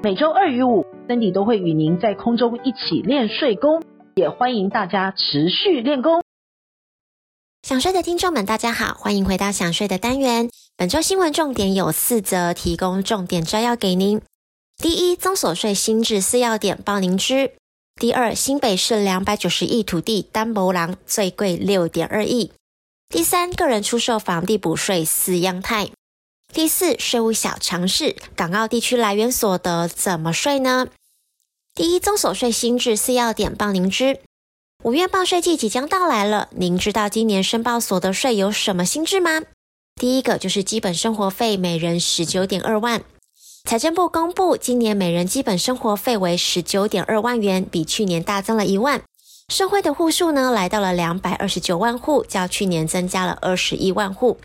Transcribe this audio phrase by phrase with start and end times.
[0.00, 3.82] 每周二与五，Cindy 都会与您在空中一起练睡功，
[4.14, 6.22] 也欢迎大家持续练功。
[7.62, 10.50] 想睡的听众们，大家好，欢迎回到想睡的单元。
[10.76, 14.22] 本周新闻重点有四则，提供重点摘要给您。
[14.76, 17.50] 第一，综所税新制四要点报您知。
[17.96, 22.52] 第二，新北市两百九十亿土地单谋郎最贵六点二亿。
[23.08, 25.88] 第三，个人出售房地补税四样态。
[26.52, 30.88] 第四，税务小常识，港澳地区来源所得怎么税呢？
[31.74, 34.20] 第一，综所税新制四要点报您知。
[34.82, 39.42] 五月报税季即将到来了，您知道今年申报所得税有什么新制吗？
[40.00, 43.04] 第一个就是基本生活费每人十九点二万，
[43.64, 49.02] 财政部公布今年每人基本生活费为十九点二万元，比去年大增了一万，
[49.48, 54.38] 社会的户数呢来到了两百二十九万户，较去年增加了二十一万户。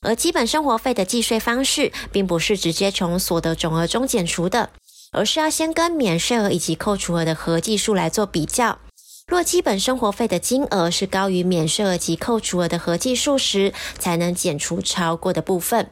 [0.00, 4.70] 而基本生活费的计税方式，并不是直接从所得总额中减除的，
[5.10, 8.78] 而是要先跟免税额以及扣除额的合计数来做比较。
[9.26, 15.90] 若基本生活费的金额是高于免税额及扣除额的合计数时，才能减除超过的部分。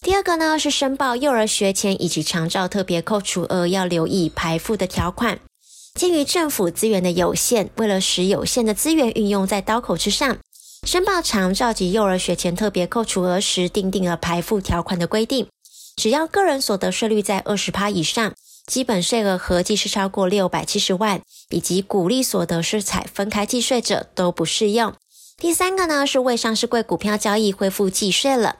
[0.00, 5.38] 第二个呢，是申报幼儿学前以及长照特别扣除额要留意排付的条款。
[5.94, 10.38] 鉴于政府资源的有限，为了使有限的资源运用在刀口之上。
[10.84, 15.46] 申报长照及幼儿学前特别扣除额时，订定了排付条款的规定。
[15.96, 18.34] 只要个人所得税率在二十趴以上，
[18.66, 24.92] 基本税额合计是超过六百七十万，以及鼓励所得是采分开计税者都不适用。
[25.38, 28.56] 第三个呢，是未上市柜股票交易恢复计税了。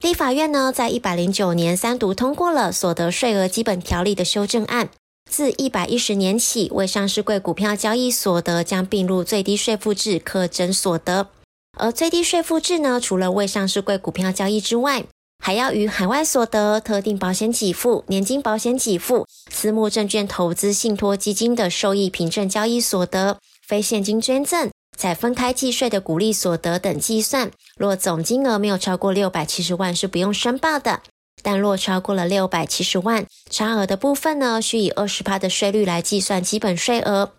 [0.00, 4.88] 立法院呢，在一百零九年三读通过了所得税额基本条例的修正案，
[5.28, 11.28] 自一百一十年起，未上市柜股票交易所得将并入最低税负制课征所得。
[11.76, 15.04] 而最低税负制呢，除了未上市柜股票交易之外，
[15.38, 27.50] 还要与海外所得、特定保险给付、年金保险给付、私募证券投资信托基金的收益凭证交易所得、非现金捐赠、采分开计税的股利所得等计算。
[27.76, 31.02] 若总金额没有超过六百七十万，是不用申报的；
[31.42, 37.32] 但若超过了六百七十万，差额的部分呢，需以二十趴的税率来计算基本税额。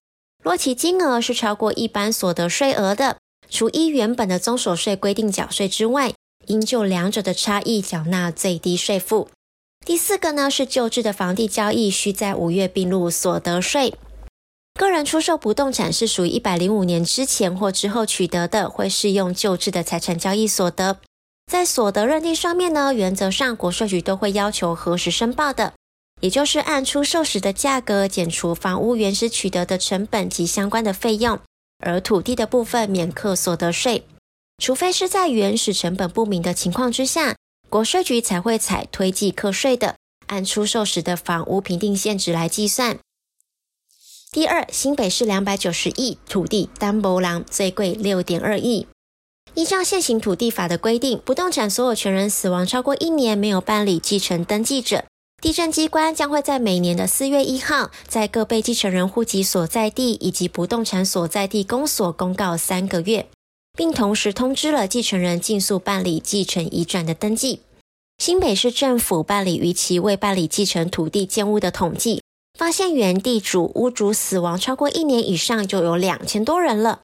[0.43, 3.17] 若其金额是超过一般所得税额的，
[3.49, 6.13] 除依原本的综所税规定缴税之外，
[6.47, 9.29] 应就两者的差异缴纳最低税负。
[9.85, 13.93] 第四个呢，是旧制的房地交易需在五月并入所得税。
[14.77, 20.97] 个人出售不动产是属于一百零五年之前或之后取得的，会适用旧制的财产交易所得。
[21.51, 25.73] 在所得认定上面呢，原则上国税局都会要求核实申报的，
[26.21, 31.39] 也就是按出售时的价格减除房屋原始取得的成本及相关的费用。
[31.79, 34.03] 而土地的部分免课所得税，
[34.57, 37.35] 除非是在原始成本不明的情况之下，
[37.69, 39.95] 国税局才会采推计课税的，
[40.27, 42.97] 按出售时的房屋评定现值来计算。
[44.31, 48.85] 第二，新北市两百九十亿土地单谋郎最贵六点二亿，
[49.53, 55.05] 依照现行土地法的规定，不动产所有权人死亡超过一年没有办理继承登记者。
[55.39, 63.27] 地政机关将会在每年的四月一号，在各被继承人户籍所在地以及不动产所在地公所公告三个月，
[63.77, 67.59] 并同时通知了继承人尽速办理继承移转的登记。
[68.17, 72.23] 新北市政府办理逾期未办理继承土地建物的统计，
[72.57, 77.01] 发现原地主屋主死亡超过一年以上就有两千多人了。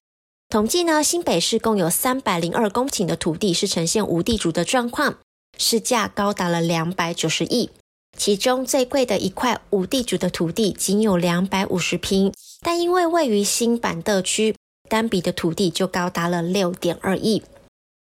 [0.49, 5.19] 统计呢，新北市共有三百零二公顷的土地是呈现无地主的状况，
[5.59, 7.69] 市价高达了两百九十亿。
[8.17, 12.31] 其中最贵的一块无地主的土地仅有两百五十坪，
[12.61, 14.55] 但因为位于新板德区，
[14.87, 17.43] 单笔的土地就高达了六点二亿。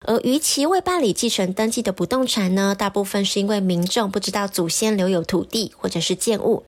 [0.06, 6.64] 而逾期未办理继承登记的不动产呢，大部分是因为民众不知道祖先留有土地或者是建物，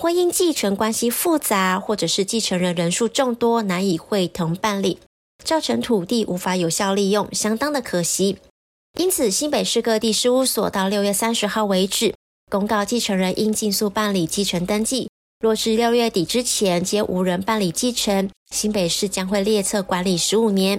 [0.00, 5.00] 婚姻继承关系复杂，或者是继承人人数众多难以会同办理，
[5.42, 8.36] 造成土地无法有效利用，相当的可惜。
[8.98, 12.14] 因此，新北市各地事务所到六月三十号为止。
[12.48, 15.10] 公告继承人应尽速办理继承登记。
[15.40, 20.78] 若至六月底之前皆无人办理继承，新北市将会列册管理十五年；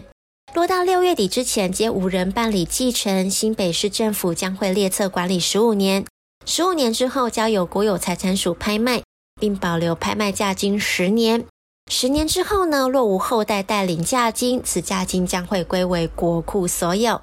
[0.53, 6.05] 若到六月底之前皆无人办理继承，新北市政府将会列册管理十五年。
[6.45, 9.03] 十五年之后交由国有财产署拍卖，
[9.39, 11.45] 并保留拍卖价金十年。
[11.91, 17.21] 十年之后呢，若无后代带领价金，此价金将会归为国库所有。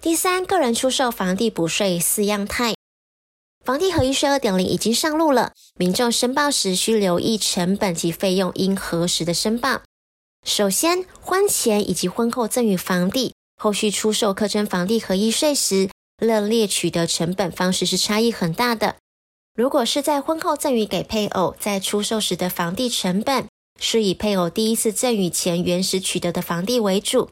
[0.00, 2.75] 第三，个人出售房地补税四样态。
[3.66, 9.80] 房地合一税二点零已经上路了，民众申报时需留意成本及费用应何时的申报。
[10.46, 15.90] 首先，婚前以及婚后赠与房地，后续出售课征房地合一税时，
[16.22, 18.94] 认列取得成本方式是差异很大的。
[19.56, 23.48] 如果是在婚后赠与给配偶，在出售时的房地成本
[23.80, 27.30] 是以配偶第一次赠与前原始取得的房地为主。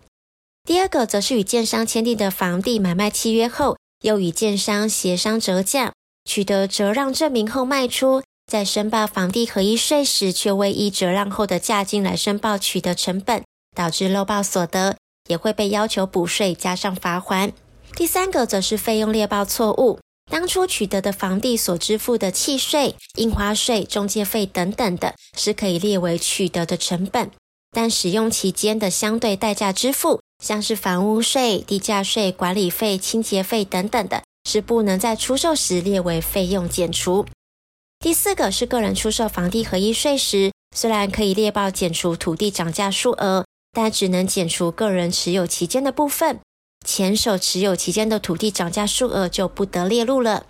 [0.65, 5.93] 第二个则是与建商签订的房地买卖契约后，又与建商协商折价，
[6.25, 13.43] 取得折让证明后卖出，在申报房地合一税时却未依折让后的价金来申报取得成本，
[13.77, 14.97] 导致漏报所得，
[15.29, 17.53] 也会被要求补税加上罚锾。
[17.95, 19.99] 第三个则是费用列报错误。
[20.31, 27.31] 当初取得的房地所支付的契税、印花税、中介费等等的，是可以列为取得的成本，
[27.71, 37.27] 但使用期间的相对代价支付，像是房屋税、地价税、管理费、清洁费等等的，是不能在出售时列为费用减除。
[37.99, 46.39] 第四个是个人出售房地合一税时，虽然可以列报减除土地涨价数额，但只能减除个人持有期间的部分。
[46.87, 50.45] 前手持有期间的土地涨价数额就不得列入了，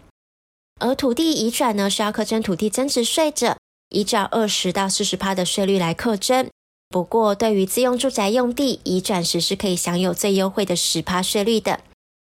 [0.81, 3.57] 而土地移转呢，需要课征土地增值税者，
[3.91, 6.51] 依照二十到四十趴的税率来课征。
[6.89, 11.81] 不过，对于自用住宅用地移转时是可以享有最优惠的十趴税率的，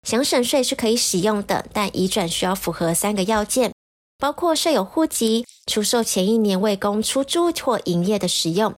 [0.05, 3.73] 想省税是可以使用的，但移转需要符合三个要件，
[4.17, 8.73] 包括设有户籍、出售前一年未供出租或营业的使用，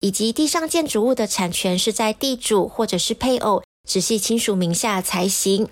[0.00, 3.62] 以及地上建筑物的产权是在地主或者是配偶。
[3.88, 5.68] 直系亲属名下才行。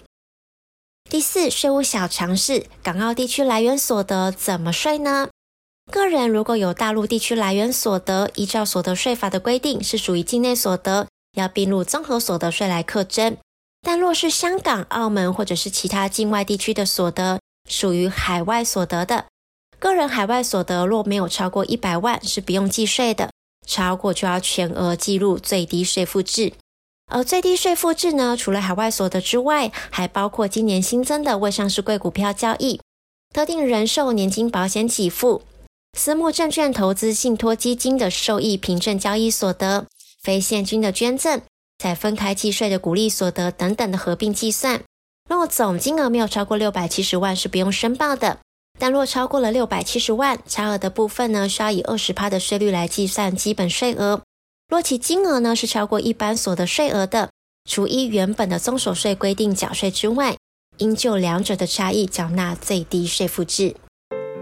[1.09, 5.29] 第四，税务小常识：港澳地区来源所得怎么税呢？
[5.93, 11.07] 个人如果有大陆地区来源所得，依照所得税法的规定是属于境内所得，
[11.37, 13.37] 要并入综合所得税来课征。
[13.83, 19.27] 但若是香港、澳门或者是其他境外地区的所得，属于海外所得的，
[19.79, 23.29] 个人海外所得若没有超过一百万，是不用计税的；
[23.67, 26.53] 超过就要全额计入最低税负制。
[27.11, 32.81] 而最低税负制呢，除了海外所得之外，还包括今年新增的未上市柜股票交易、
[33.33, 35.43] 特定人寿年金保险给付、
[35.97, 39.87] 私募证券投资信托基金的受益凭证交易所得、
[40.21, 41.41] 非现金的捐赠、
[41.79, 44.83] 再分开计税的股利所得等等的合并计算。
[45.29, 48.39] 若总金额没有超过六百七十万，是不用申报的；
[48.79, 54.23] 但若超过了六百七十万，差额的部分呢，需要以二十趴的税率来计算基本税额。
[54.69, 57.31] 若其金额呢是超过一般所得税额的，
[57.69, 60.37] 除依原本的综所税规定缴税之外，
[60.79, 63.77] 应就两者的差异缴纳最低税负制。